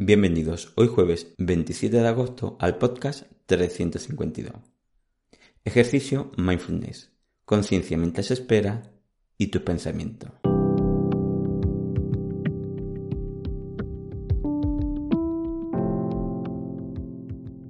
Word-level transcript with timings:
Bienvenidos 0.00 0.72
hoy 0.74 0.88
jueves 0.88 1.32
27 1.38 1.98
de 1.98 2.08
agosto 2.08 2.56
al 2.58 2.78
podcast 2.78 3.30
352. 3.46 4.52
Ejercicio 5.64 6.32
Mindfulness. 6.36 7.12
Conciencia 7.44 7.96
mientras 7.96 8.32
espera 8.32 8.90
y 9.38 9.46
tus 9.46 9.62
pensamientos. 9.62 10.32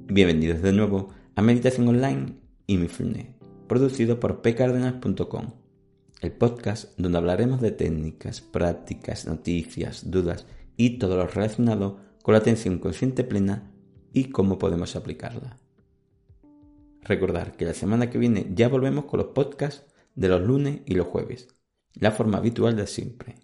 Bienvenidos 0.06 0.62
de 0.62 0.72
nuevo 0.72 1.10
a 1.34 1.42
Meditación 1.42 1.88
Online 1.88 2.38
y 2.66 2.78
Mindfulness, 2.78 3.26
producido 3.68 4.18
por 4.18 4.40
pcardenas.com, 4.40 5.50
el 6.22 6.32
podcast 6.32 6.98
donde 6.98 7.18
hablaremos 7.18 7.60
de 7.60 7.72
técnicas, 7.72 8.40
prácticas, 8.40 9.26
noticias, 9.26 10.10
dudas 10.10 10.46
y 10.78 10.98
todo 10.98 11.18
lo 11.18 11.26
relacionado 11.26 12.13
con 12.24 12.32
la 12.32 12.38
atención 12.38 12.78
consciente 12.78 13.22
plena 13.22 13.70
y 14.14 14.30
cómo 14.30 14.58
podemos 14.58 14.96
aplicarla. 14.96 15.58
Recordar 17.02 17.54
que 17.54 17.66
la 17.66 17.74
semana 17.74 18.08
que 18.08 18.16
viene 18.16 18.46
ya 18.54 18.70
volvemos 18.70 19.04
con 19.04 19.18
los 19.18 19.34
podcasts 19.34 19.84
de 20.14 20.28
los 20.28 20.40
lunes 20.40 20.80
y 20.86 20.94
los 20.94 21.06
jueves, 21.06 21.48
la 21.92 22.12
forma 22.12 22.38
habitual 22.38 22.76
de 22.76 22.86
siempre. 22.86 23.34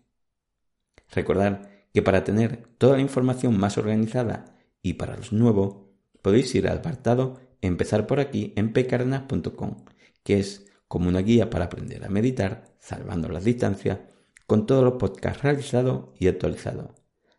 Recordar 1.10 1.84
que 1.92 2.00
para 2.00 2.24
tener 2.24 2.68
toda 2.78 2.96
la 2.96 3.02
información 3.02 3.60
más 3.60 3.76
organizada 3.76 4.56
y 4.80 4.94
para 4.94 5.14
los 5.14 5.30
nuevos, 5.30 5.82
podéis 6.22 6.54
ir 6.54 6.66
al 6.66 6.78
apartado 6.78 7.38
Empezar 7.60 8.06
por 8.06 8.18
aquí 8.18 8.54
en 8.56 8.72
pcardenas.com, 8.72 9.84
que 10.22 10.38
es 10.38 10.72
como 10.88 11.10
una 11.10 11.20
guía 11.20 11.50
para 11.50 11.66
aprender 11.66 12.02
a 12.06 12.08
meditar, 12.08 12.74
salvando 12.78 13.28
las 13.28 13.44
distancias, 13.44 13.98
con 14.46 14.64
todos 14.64 14.82
los 14.82 14.94
podcasts 14.94 15.42
realizados 15.42 16.06
y 16.18 16.28
actualizados. 16.28 16.92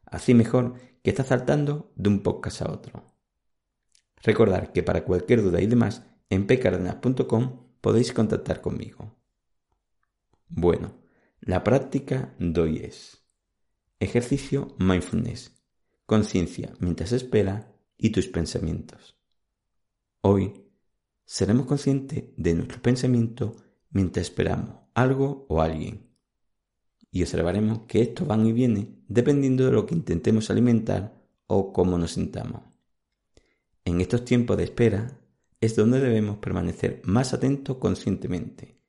Así 0.05 0.35
mejor 0.35 0.75
que 1.01 1.09
está 1.09 1.23
saltando 1.23 1.91
de 1.95 2.09
un 2.09 2.21
podcast 2.21 2.61
a 2.61 2.71
otro. 2.71 3.15
Recordar 4.23 4.71
que 4.71 4.83
para 4.83 5.03
cualquier 5.03 5.41
duda 5.41 5.61
y 5.61 5.67
demás, 5.67 6.05
en 6.29 6.45
pcardenas.com 6.47 7.71
podéis 7.81 8.13
contactar 8.13 8.61
conmigo. 8.61 9.15
Bueno, 10.47 10.93
la 11.39 11.63
práctica 11.63 12.35
de 12.37 12.61
hoy 12.61 12.77
es 12.77 13.25
ejercicio 13.99 14.75
mindfulness, 14.77 15.63
conciencia 16.05 16.73
mientras 16.79 17.11
espera 17.11 17.73
y 17.97 18.11
tus 18.11 18.27
pensamientos. 18.27 19.17
Hoy 20.21 20.67
seremos 21.25 21.65
conscientes 21.65 22.25
de 22.37 22.53
nuestro 22.53 22.81
pensamiento 22.81 23.55
mientras 23.89 24.27
esperamos 24.27 24.81
algo 24.93 25.45
o 25.49 25.61
alguien 25.61 26.10
y 27.11 27.21
observaremos 27.21 27.81
que 27.87 28.01
esto 28.01 28.25
van 28.25 28.45
y 28.45 28.53
viene 28.53 28.87
dependiendo 29.07 29.65
de 29.65 29.73
lo 29.73 29.85
que 29.85 29.95
intentemos 29.95 30.49
alimentar 30.49 31.13
o 31.47 31.73
cómo 31.73 31.97
nos 31.97 32.13
sintamos. 32.13 32.61
En 33.83 33.99
estos 33.99 34.23
tiempos 34.23 34.57
de 34.57 34.63
espera 34.63 35.19
es 35.59 35.75
donde 35.75 35.99
debemos 35.99 36.37
permanecer 36.37 37.01
más 37.03 37.33
atentos 37.33 37.77
conscientemente, 37.77 38.79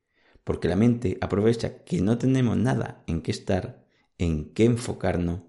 porque 0.44 0.68
la 0.68 0.76
mente 0.76 1.18
aprovecha 1.20 1.82
que 1.84 2.00
no 2.00 2.18
tenemos 2.18 2.56
nada 2.56 3.02
en 3.06 3.20
qué 3.20 3.32
estar, 3.32 3.84
en 4.18 4.52
qué 4.54 4.64
enfocarnos, 4.64 5.42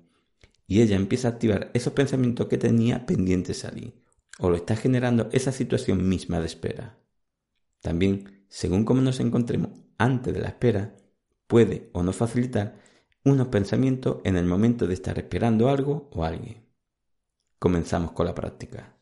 y 0.66 0.82
ella 0.82 0.96
empieza 0.96 1.28
a 1.28 1.32
activar 1.32 1.70
esos 1.74 1.94
pensamientos 1.94 2.48
que 2.48 2.58
tenía 2.58 3.06
pendientes 3.06 3.60
salir, 3.60 3.94
o 4.40 4.50
lo 4.50 4.56
está 4.56 4.76
generando 4.76 5.30
esa 5.32 5.52
situación 5.52 6.08
misma 6.10 6.40
de 6.40 6.48
espera. 6.48 6.98
También, 7.82 8.46
según 8.50 8.86
cómo 8.86 9.02
nos 9.02 9.20
encontremos 9.20 9.70
antes 9.98 10.34
de 10.34 10.42
la 10.42 10.48
espera, 10.48 10.96
puede 11.54 11.92
o 11.94 12.02
no 12.02 12.14
facilitar 12.14 12.82
unos 13.24 13.50
pensamientos 13.50 14.22
en 14.24 14.38
el 14.38 14.46
momento 14.46 14.88
de 14.88 14.96
estar 14.96 15.20
esperando 15.20 15.70
algo 15.70 16.10
o 16.12 16.24
alguien. 16.24 16.66
Comenzamos 17.60 18.14
con 18.14 18.26
la 18.26 18.34
práctica. 18.34 18.98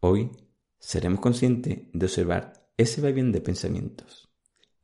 Hoy 0.00 0.30
seremos 0.78 1.20
conscientes 1.20 1.78
de 1.90 2.04
observar 2.04 2.70
ese 2.76 3.00
vaivén 3.00 3.32
de 3.32 3.40
pensamientos, 3.40 4.28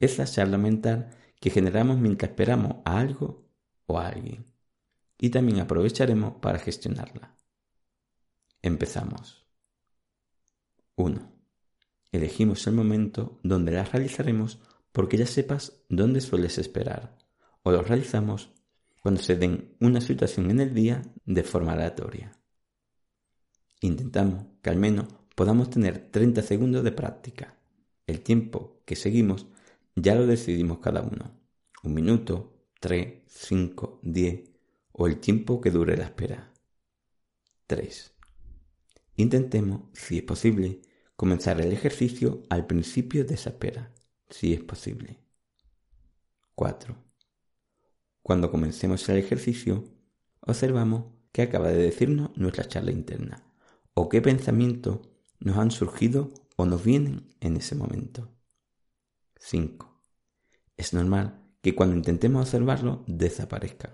esa 0.01 0.25
charla 0.25 0.57
mental 0.57 1.11
que 1.39 1.51
generamos 1.51 1.99
mientras 1.99 2.31
esperamos 2.31 2.77
a 2.87 2.99
algo 2.99 3.47
o 3.85 3.99
a 3.99 4.09
alguien, 4.09 4.47
y 5.19 5.29
también 5.29 5.61
aprovecharemos 5.61 6.37
para 6.41 6.59
gestionarla. 6.59 7.37
Empezamos. 8.63 9.45
1. 10.95 11.31
Elegimos 12.11 12.67
el 12.67 12.73
momento 12.73 13.39
donde 13.43 13.73
la 13.73 13.85
realizaremos 13.85 14.61
porque 14.97 15.19
ya 15.19 15.27
sepas 15.27 15.83
dónde 15.91 16.23
sueles 16.23 16.57
esperar, 16.57 17.19
o 17.63 17.71
lo 17.71 17.83
realizamos 17.83 18.49
cuando 19.03 19.21
se 19.21 19.37
den 19.37 19.77
una 19.79 20.01
situación 20.01 20.51
en 20.51 20.59
el 20.59 20.73
día 20.73 21.03
de 21.27 21.43
forma 21.43 21.75
aleatoria. 21.75 22.33
Intentamos 23.83 24.47
que 24.63 24.71
al 24.71 24.79
menos 24.79 25.09
podamos 25.35 25.69
tener 25.69 26.11
30 26.11 26.41
segundos 26.41 26.83
de 26.83 26.93
práctica. 26.93 27.59
El 28.07 28.23
tiempo 28.23 28.81
que 28.87 28.97
seguimos 28.97 29.45
ya 29.97 30.15
lo 30.15 30.27
decidimos 30.27 30.79
cada 30.79 31.03
uno. 31.03 31.31
Un 31.83 31.93
minuto, 31.93 32.57
3, 32.81 33.25
5, 33.27 34.01
10 34.03 34.51
o 34.93 35.07
el 35.07 35.19
tiempo 35.19 35.61
que 35.61 35.71
dure 35.71 35.95
la 35.99 36.05
espera. 36.05 36.55
3. 37.67 38.15
Intentemos, 39.17 39.91
si 39.93 40.17
es 40.17 40.23
posible, 40.23 40.81
comenzar 41.17 41.61
el 41.61 41.71
ejercicio 41.71 42.45
al 42.49 42.67
principio 42.67 43.27
de 43.27 43.35
esa 43.35 43.51
espera 43.51 43.93
si 44.29 44.53
es 44.53 44.63
posible. 44.63 45.19
4. 46.55 46.97
Cuando 48.23 48.51
comencemos 48.51 49.09
el 49.09 49.19
ejercicio, 49.19 49.85
observamos 50.41 51.05
qué 51.33 51.43
acaba 51.43 51.69
de 51.69 51.77
decirnos 51.77 52.37
nuestra 52.37 52.67
charla 52.67 52.91
interna 52.91 53.45
o 53.95 54.09
qué 54.09 54.23
pensamientos 54.23 55.01
nos 55.39 55.57
han 55.59 55.71
surgido 55.71 56.31
o 56.57 56.67
nos 56.67 56.83
vienen 56.83 57.35
en 57.41 57.57
ese 57.57 57.75
momento. 57.75 58.31
5. 59.39 60.03
Es 60.77 60.93
normal 60.93 61.43
que 61.61 61.75
cuando 61.75 61.97
intentemos 61.97 62.43
observarlo 62.43 63.05
desaparezcan, 63.07 63.93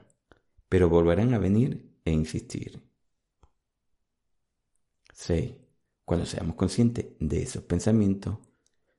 pero 0.69 0.89
volverán 0.89 1.35
a 1.35 1.39
venir 1.39 1.99
e 2.05 2.13
insistir. 2.13 2.83
6. 5.13 5.55
Cuando 6.05 6.27
seamos 6.27 6.57
conscientes 6.57 7.07
de 7.21 7.43
esos 7.43 7.63
pensamientos, 7.65 8.39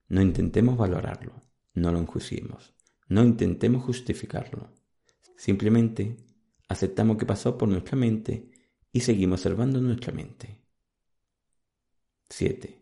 no 0.07 0.21
intentemos 0.21 0.77
valorarlo, 0.77 1.33
no 1.73 1.91
lo 1.91 1.99
enjuiciemos, 1.99 2.73
no 3.07 3.23
intentemos 3.23 3.83
justificarlo. 3.83 4.69
Simplemente 5.35 6.17
aceptamos 6.67 7.17
que 7.17 7.25
pasó 7.25 7.57
por 7.57 7.69
nuestra 7.69 7.97
mente 7.97 8.51
y 8.91 9.01
seguimos 9.01 9.41
observando 9.41 9.81
nuestra 9.81 10.13
mente. 10.13 10.61
7. 12.29 12.79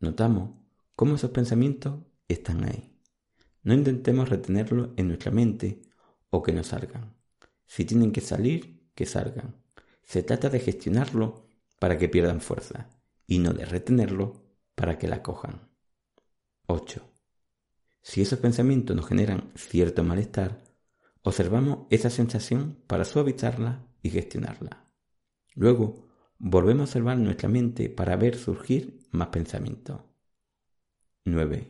Notamos 0.00 0.58
cómo 0.96 1.14
esos 1.14 1.30
pensamientos 1.30 2.00
están 2.28 2.64
ahí. 2.64 2.94
No 3.62 3.74
intentemos 3.74 4.28
retenerlos 4.28 4.90
en 4.96 5.08
nuestra 5.08 5.30
mente 5.30 5.82
o 6.30 6.42
que 6.42 6.52
no 6.52 6.64
salgan. 6.64 7.14
Si 7.66 7.84
tienen 7.84 8.12
que 8.12 8.20
salir, 8.20 8.90
que 8.94 9.06
salgan. 9.06 9.56
Se 10.02 10.22
trata 10.22 10.48
de 10.48 10.60
gestionarlo 10.60 11.46
para 11.78 11.98
que 11.98 12.08
pierdan 12.08 12.40
fuerza 12.40 12.90
y 13.26 13.38
no 13.38 13.52
de 13.52 13.64
retenerlo 13.64 14.42
para 14.74 14.98
que 14.98 15.08
la 15.08 15.22
cojan. 15.22 15.69
8. 16.70 17.02
Si 18.00 18.22
esos 18.22 18.38
pensamientos 18.38 18.94
nos 18.94 19.08
generan 19.08 19.50
cierto 19.56 20.04
malestar, 20.04 20.62
observamos 21.22 21.86
esa 21.90 22.10
sensación 22.10 22.78
para 22.86 23.04
suavizarla 23.04 23.84
y 24.02 24.10
gestionarla. 24.10 24.84
Luego, 25.54 26.08
volvemos 26.38 26.82
a 26.82 26.84
observar 26.84 27.18
nuestra 27.18 27.48
mente 27.48 27.90
para 27.90 28.16
ver 28.16 28.36
surgir 28.36 29.00
más 29.10 29.28
pensamientos. 29.28 30.00
9. 31.24 31.68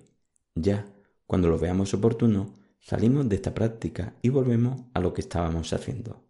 Ya, 0.54 0.86
cuando 1.26 1.48
lo 1.48 1.58
veamos 1.58 1.94
oportuno, 1.94 2.58
salimos 2.78 3.28
de 3.28 3.36
esta 3.36 3.54
práctica 3.54 4.14
y 4.20 4.28
volvemos 4.28 4.82
a 4.92 5.00
lo 5.00 5.14
que 5.14 5.22
estábamos 5.22 5.72
haciendo. 5.72 6.28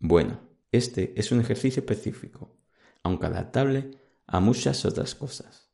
Bueno, 0.00 0.40
este 0.72 1.14
es 1.16 1.30
un 1.30 1.40
ejercicio 1.40 1.80
específico, 1.80 2.58
aunque 3.04 3.26
adaptable 3.26 3.92
a 4.26 4.40
muchas 4.40 4.84
otras 4.84 5.14
cosas. 5.14 5.70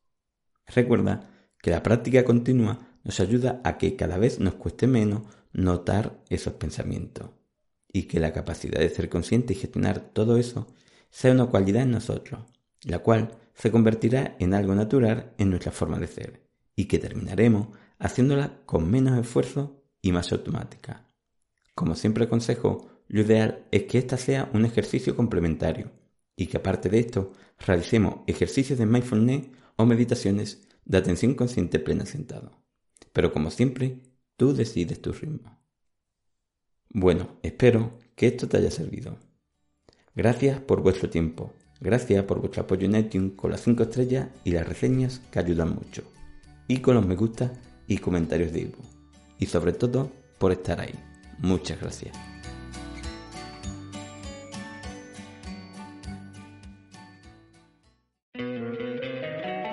Recuerda 0.66 1.32
que 1.66 1.72
la 1.72 1.82
práctica 1.82 2.24
continua 2.24 2.78
nos 3.02 3.18
ayuda 3.18 3.60
a 3.64 3.76
que 3.76 3.96
cada 3.96 4.18
vez 4.18 4.38
nos 4.38 4.54
cueste 4.54 4.86
menos 4.86 5.22
notar 5.52 6.22
esos 6.30 6.52
pensamientos 6.52 7.30
y 7.92 8.04
que 8.04 8.20
la 8.20 8.32
capacidad 8.32 8.78
de 8.78 8.88
ser 8.88 9.08
consciente 9.08 9.52
y 9.52 9.56
gestionar 9.56 9.98
todo 9.98 10.36
eso 10.36 10.68
sea 11.10 11.32
una 11.32 11.46
cualidad 11.46 11.82
en 11.82 11.90
nosotros, 11.90 12.38
la 12.84 13.00
cual 13.00 13.36
se 13.52 13.72
convertirá 13.72 14.36
en 14.38 14.54
algo 14.54 14.76
natural 14.76 15.32
en 15.38 15.50
nuestra 15.50 15.72
forma 15.72 15.98
de 15.98 16.06
ser 16.06 16.46
y 16.76 16.84
que 16.84 17.00
terminaremos 17.00 17.76
haciéndola 17.98 18.60
con 18.64 18.88
menos 18.88 19.18
esfuerzo 19.18 19.82
y 20.00 20.12
más 20.12 20.30
automática. 20.30 21.08
Como 21.74 21.96
siempre 21.96 22.26
aconsejo, 22.26 23.02
lo 23.08 23.22
ideal 23.22 23.66
es 23.72 23.82
que 23.86 23.98
ésta 23.98 24.16
sea 24.18 24.48
un 24.54 24.64
ejercicio 24.64 25.16
complementario 25.16 25.90
y 26.36 26.46
que 26.46 26.58
aparte 26.58 26.90
de 26.90 27.00
esto 27.00 27.32
realicemos 27.58 28.20
ejercicios 28.28 28.78
de 28.78 28.86
mindfulness 28.86 29.48
o 29.74 29.84
meditaciones 29.84 30.62
de 30.86 30.98
atención 30.98 31.34
consciente 31.34 31.78
plena 31.78 32.06
sentado. 32.06 32.52
Pero 33.12 33.32
como 33.32 33.50
siempre, 33.50 34.00
tú 34.36 34.54
decides 34.54 35.02
tu 35.02 35.12
ritmo. 35.12 35.58
Bueno, 36.88 37.36
espero 37.42 37.98
que 38.14 38.28
esto 38.28 38.48
te 38.48 38.56
haya 38.56 38.70
servido. 38.70 39.18
Gracias 40.14 40.60
por 40.60 40.80
vuestro 40.80 41.10
tiempo. 41.10 41.52
Gracias 41.80 42.24
por 42.24 42.40
vuestro 42.40 42.62
apoyo 42.62 42.86
en 42.86 42.96
iTunes 42.96 43.32
con 43.36 43.50
las 43.50 43.60
5 43.60 43.82
estrellas 43.82 44.28
y 44.44 44.52
las 44.52 44.66
reseñas 44.66 45.20
que 45.30 45.40
ayudan 45.40 45.74
mucho. 45.74 46.04
Y 46.68 46.78
con 46.78 46.94
los 46.94 47.06
me 47.06 47.16
gusta 47.16 47.52
y 47.86 47.98
comentarios 47.98 48.52
de 48.52 48.60
Ivo. 48.60 48.78
Y 49.38 49.46
sobre 49.46 49.72
todo 49.72 50.10
por 50.38 50.52
estar 50.52 50.80
ahí. 50.80 50.94
Muchas 51.38 51.80
gracias. 51.80 52.35